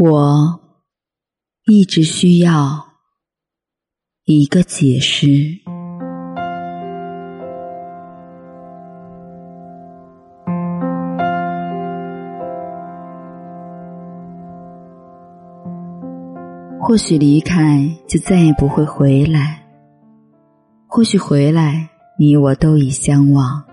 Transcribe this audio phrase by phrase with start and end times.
[0.00, 0.60] 我
[1.66, 2.86] 一直需要
[4.26, 5.26] 一个解释。
[16.80, 19.66] 或许离开就再也不会回来，
[20.86, 23.64] 或许回来你我都已相忘。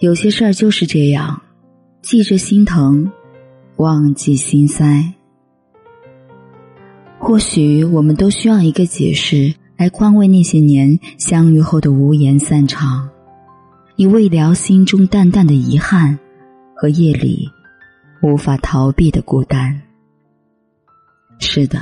[0.00, 1.40] 有些事儿就是这样，
[2.02, 3.10] 记着心疼。
[3.76, 5.12] 忘记心塞，
[7.18, 13.06] 或许我们都需要一个解释来宽慰那些年相遇后的无言散场，
[13.96, 16.18] 以慰疗心中淡淡的遗憾
[16.74, 17.50] 和夜里
[18.22, 19.82] 无法逃避的孤单。
[21.38, 21.78] 是的，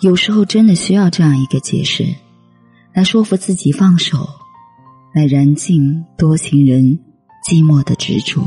[0.00, 2.04] 有时候真的需要这样一个解释，
[2.92, 4.28] 来说服自己放手，
[5.14, 6.98] 来燃尽多情人
[7.48, 8.42] 寂寞的执着。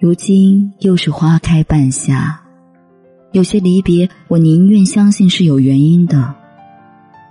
[0.00, 2.40] 如今又是花开半夏，
[3.32, 6.34] 有些离别，我宁愿相信是有原因的，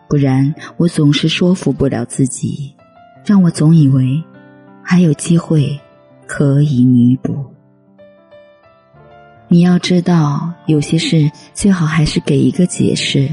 [0.08, 2.72] 不然我总是说服不了自己，
[3.26, 4.24] 让我总以为
[4.84, 5.80] 还有机会
[6.28, 7.44] 可以弥补。
[9.48, 13.28] 你要知道，有些事最好还是给一个解释，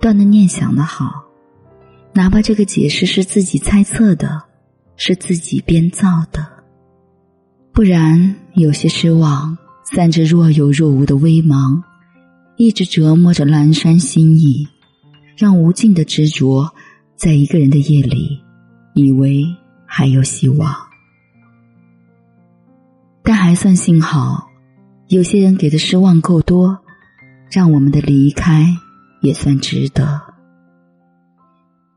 [0.00, 1.22] 断的念想的好，
[2.12, 4.42] 哪怕这个解释是自己猜测的，
[4.96, 6.44] 是自己编造的。
[7.74, 11.82] 不然，有些失望散着若有若无的微芒，
[12.56, 14.68] 一直折磨着阑珊心意，
[15.38, 16.70] 让无尽的执着，
[17.16, 18.38] 在一个人的夜里，
[18.92, 19.42] 以为
[19.86, 20.70] 还有希望。
[23.22, 24.46] 但还算幸好，
[25.08, 26.78] 有些人给的失望够多，
[27.50, 28.66] 让我们的离开
[29.22, 30.20] 也算值得。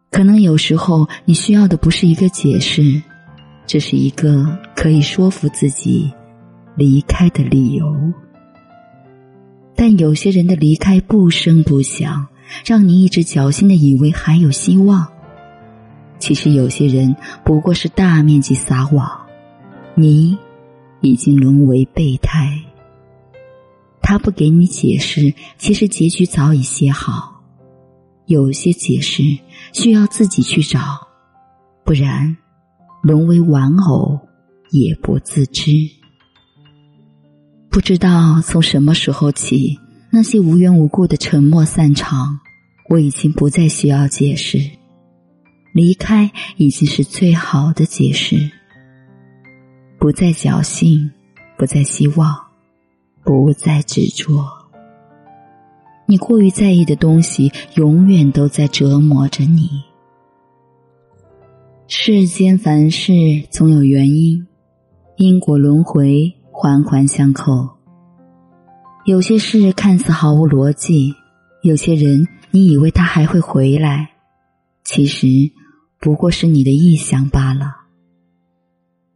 [0.09, 3.03] 可能有时候，你需要的不是一个解释。
[3.67, 6.11] 这是一个可以说服自己
[6.75, 7.95] 离开的理由，
[9.75, 12.27] 但有些人的离开不声不响，
[12.65, 15.07] 让你一直侥幸的以为还有希望。
[16.19, 19.25] 其实有些人不过是大面积撒网，
[19.95, 20.37] 你
[21.01, 22.57] 已经沦为备胎。
[24.01, 27.41] 他不给你解释，其实结局早已写好。
[28.27, 29.23] 有些解释
[29.73, 30.79] 需要自己去找，
[31.83, 32.37] 不然。
[33.05, 34.19] 沦为玩偶
[34.71, 35.71] 也不自知，
[37.69, 39.77] 不知道从什么时候起，
[40.09, 42.39] 那些无缘无故的沉默散场，
[42.89, 44.57] 我已经不再需要解释，
[45.71, 48.49] 离开已经是最好的解释。
[49.99, 51.11] 不再侥幸，
[51.59, 52.35] 不再希望，
[53.23, 54.43] 不再执着。
[56.07, 59.69] 你过于在意的东西，永远都在折磨着你。
[61.87, 63.13] 世间凡事
[63.51, 64.47] 总有原因，
[65.17, 67.69] 因果轮回环环相扣。
[69.05, 71.13] 有些事看似毫无逻辑，
[71.61, 74.09] 有些人你以为他还会回来，
[74.83, 75.27] 其实
[75.99, 77.67] 不过是你的臆想罢了。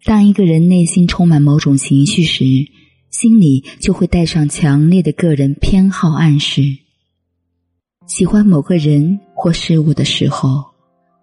[0.06, 2.46] 当一个人内心充满某种情绪时，
[3.09, 6.62] 心里就会带上强烈的个人偏好暗示。
[8.06, 10.69] 喜欢某个人或事物的时候。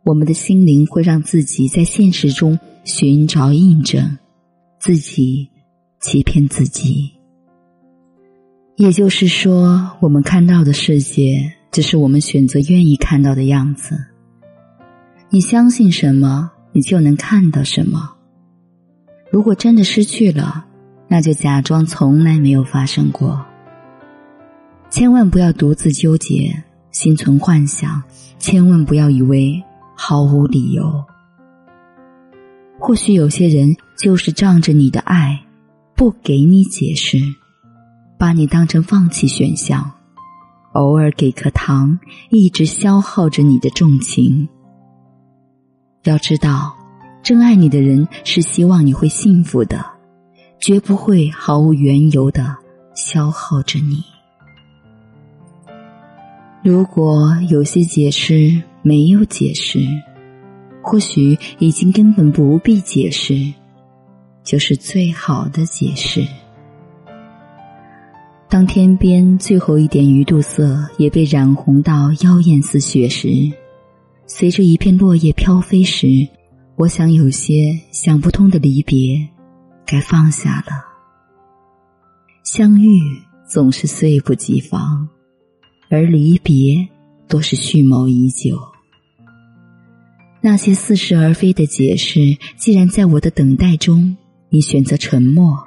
[0.06, 4.16] 我们的心灵会让自己在现实中寻找印证，
[4.78, 5.50] 自己
[6.00, 7.10] 欺骗自己。
[8.76, 13.98] 也就是说，我们看到的世界只是我们选择愿意看到的样子。
[15.28, 18.14] 你相信什么，你就能看到什么。
[19.28, 20.64] 如果真的失去了，
[21.08, 23.44] 那就假装从来没有发生过。
[24.88, 26.62] 千万不要独自纠结，
[26.92, 28.00] 心存幻想。
[28.38, 29.60] 千万不要以为。
[29.96, 31.04] 毫无理由。
[32.78, 35.42] 或许有些人就是仗着你的爱，
[35.94, 37.18] 不给你解释，
[38.18, 39.90] 把你当成放弃选项，
[40.74, 41.98] 偶尔给颗糖，
[42.28, 44.46] 一直消耗着你的重情。
[46.04, 46.76] 要知道，
[47.22, 49.84] 真爱你的人是希望你会幸福的，
[50.60, 52.54] 绝不会毫无缘由的
[52.94, 54.04] 消耗着你。
[56.62, 58.62] 如果有些解释。
[58.86, 59.80] 没有解释，
[60.80, 63.52] 或许已经根本不必解释，
[64.44, 66.24] 就是最好的解释。
[68.48, 73.28] 当天边最后一点鱼肚色也被染红到妖艳似雪时，
[74.24, 76.06] 随着一片落叶飘飞时，
[76.76, 79.18] 我想有些想不通的离别，
[79.84, 80.84] 该放下了。
[82.44, 83.00] 相遇
[83.48, 85.08] 总是猝不及防，
[85.90, 86.86] 而离别
[87.26, 88.56] 多是蓄谋已久。
[90.46, 92.20] 那些似是而非的解释，
[92.56, 94.16] 既然在我的等待中，
[94.48, 95.58] 你选择沉默，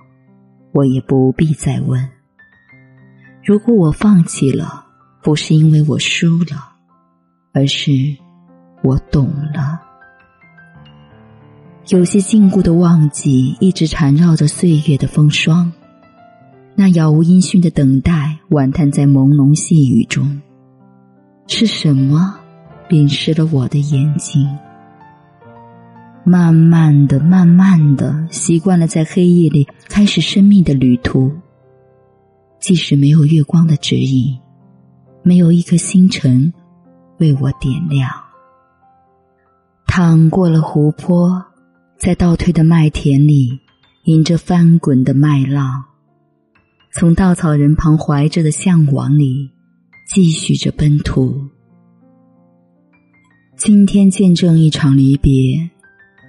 [0.71, 2.07] 我也不必再问。
[3.43, 4.85] 如果我放弃了，
[5.21, 6.75] 不是因为我输了，
[7.51, 7.91] 而是
[8.81, 9.81] 我懂了。
[11.89, 15.69] 有些禁锢的忘记，一直缠绕着岁月的风霜。
[16.73, 20.39] 那杳无音讯的等待，晚叹在朦胧细雨中。
[21.47, 22.39] 是什么
[22.87, 24.47] 淋湿了我的眼睛？
[26.29, 31.31] 慢慢的，慢慢的，习惯了在黑夜里开始生命的旅途。
[32.59, 34.37] 即使没有月光的指引，
[35.23, 36.53] 没有一颗星辰
[37.17, 38.07] 为我点亮，
[39.87, 41.43] 淌过了湖泊。
[41.97, 43.49] 在倒退的麦田里，
[44.03, 45.83] 迎着翻滚的麦浪，
[46.93, 49.49] 从稻草人旁怀着的向往里，
[50.13, 51.41] 继续着奔途。
[53.57, 55.69] 今天见证一场离别，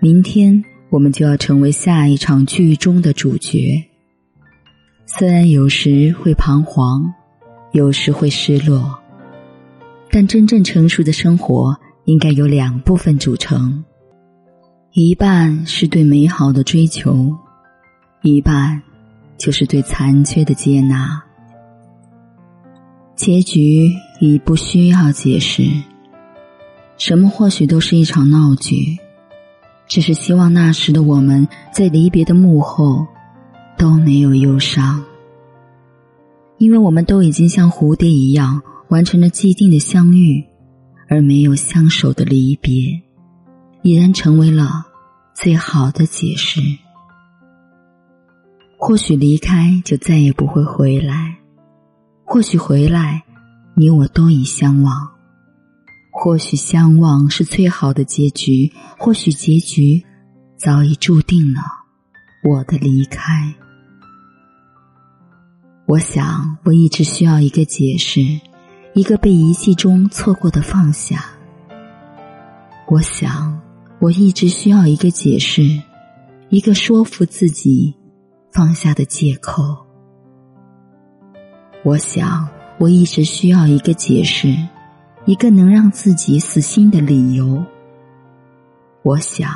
[0.02, 3.86] 明天我们就要成为下一场剧中的主角。
[5.04, 7.12] 虽然有时会彷徨，
[7.72, 8.98] 有时会失落，
[10.10, 11.76] 但真正成熟的生活
[12.06, 13.84] 应该由两部分组成。
[14.92, 17.36] 一半是对美好的追求，
[18.22, 18.80] 一半
[19.36, 21.22] 就是对残缺的接纳。
[23.16, 25.62] 结局已不需要解释，
[26.96, 28.96] 什么或许都是一场闹剧，
[29.90, 33.04] 只是希望那时的我们在离别的幕后
[33.76, 35.02] 都没有忧伤，
[36.58, 40.44] 因为我们都已经像蝴蝶一样完成了既定的相遇，
[41.08, 43.02] 而没有相守的离别。
[43.82, 44.86] 已然成为了
[45.34, 46.60] 最好的解释。
[48.78, 51.36] 或许离开就再也不会回来，
[52.24, 53.24] 或许回来，
[53.74, 55.19] 你我都已相忘。
[56.10, 60.04] 或许相忘是最好的结局，或许结局
[60.56, 61.60] 早已注定了
[62.44, 63.54] 我的离开。
[65.86, 68.20] 我想，我一直需要一个解释，
[68.94, 71.24] 一个被遗弃中错过的放下。
[72.88, 73.58] 我想。
[74.00, 75.78] 我一直需要一个解释，
[76.48, 77.94] 一个说服自己
[78.50, 79.76] 放下的借口。
[81.84, 82.48] 我想，
[82.78, 84.56] 我一直需要一个解释，
[85.30, 87.64] 一个能让自己死心的理由。
[89.04, 89.48] 我想，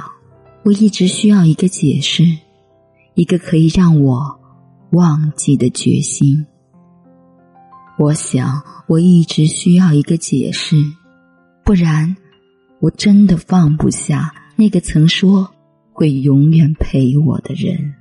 [0.62, 2.22] 我一直需要一个解释，
[3.14, 4.38] 一个可以让我
[4.92, 6.46] 忘记的决心。
[7.98, 10.76] 我想，我一直需要一个解释，
[11.64, 12.16] 不然。
[12.78, 15.50] 我真的放不下那个曾说
[15.92, 17.94] 会永远陪我的人。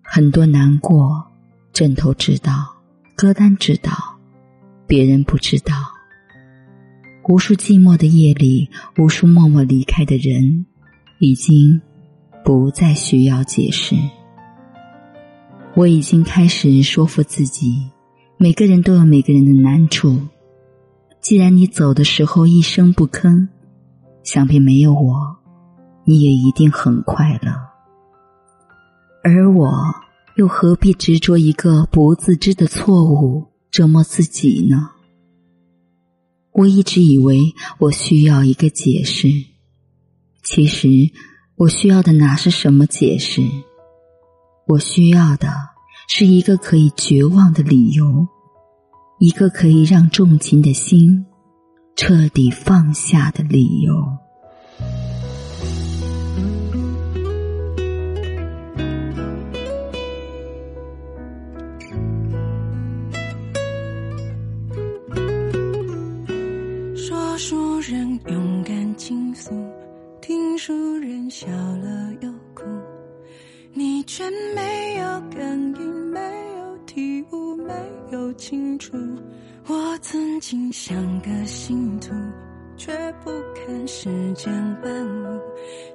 [0.00, 1.26] 很多难过，
[1.72, 2.52] 枕头知道，
[3.16, 4.15] 歌单知道，
[4.86, 5.74] 别人不知道。
[7.28, 10.64] 无数寂寞的夜里，无数默默离开的人，
[11.18, 11.80] 已经
[12.44, 13.96] 不再需要解释。
[15.74, 17.90] 我已经开始说服自己，
[18.38, 20.16] 每个人都有每个人的难处。
[21.20, 23.48] 既然你走的时候一声不吭，
[24.22, 25.36] 想必没有我，
[26.04, 27.50] 你也一定很快乐。
[29.24, 29.72] 而我
[30.36, 34.90] 又何必执着一个不自知的错误折磨自己呢？
[36.52, 39.28] 我一直以为我需要一个解释，
[40.42, 40.88] 其实
[41.56, 43.42] 我需要的哪是什么解释？
[44.66, 45.48] 我需要的
[46.08, 48.26] 是一个可以绝望的理由。
[49.18, 51.24] 一个可以让重情的心
[51.94, 53.94] 彻底放下的理由。
[70.56, 72.64] 听书人笑了又哭，
[73.74, 76.18] 你却没有感应，没
[76.56, 77.74] 有体悟，没
[78.10, 78.96] 有清楚。
[79.66, 82.14] 我曾经像个信徒，
[82.74, 82.90] 却
[83.22, 84.50] 不堪世间
[84.82, 85.40] 万物。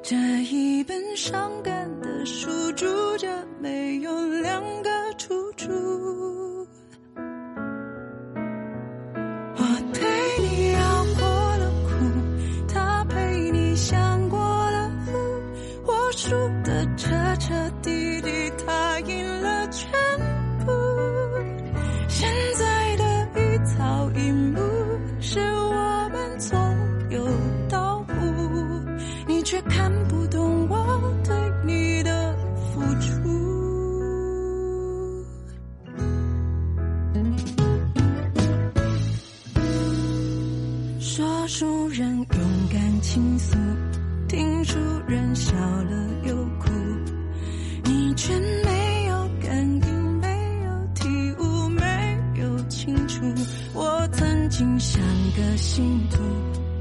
[0.03, 2.85] 这一本伤感的书，住
[3.17, 5.71] 着没有两个出处。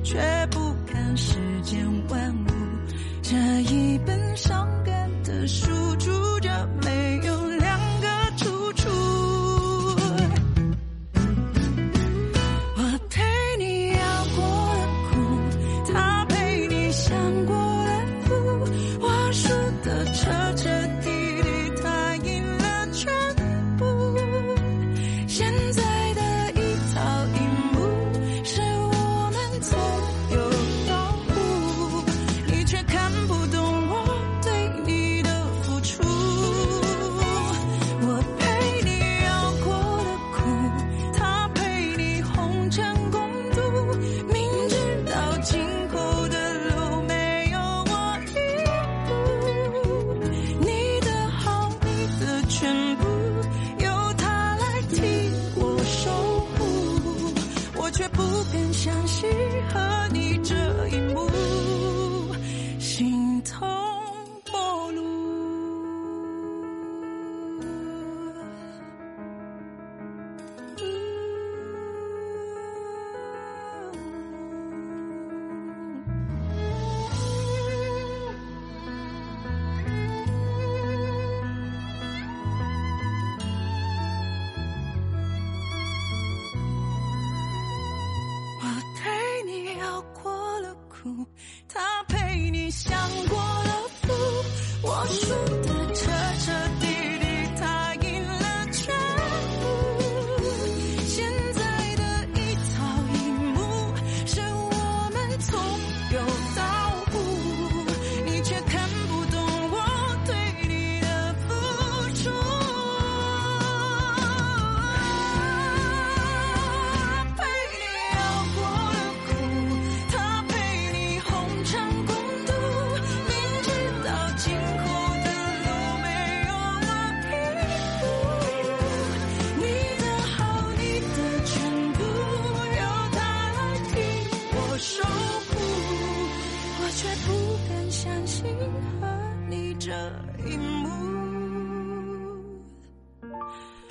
[0.03, 0.19] 却
[0.51, 2.51] 不看世间万物，
[3.23, 6.40] 这一本伤感的书注。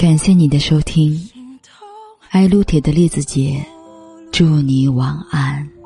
[0.10, 1.30] 感谢你的收听。
[2.32, 3.64] 爱撸铁的栗子姐
[4.32, 5.79] 祝你晚安。